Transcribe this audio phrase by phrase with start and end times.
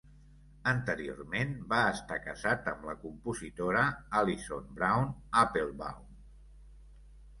[0.69, 3.83] Anteriorment va estar casat amb la compositora
[4.23, 6.13] Allyson Brown Applebaum.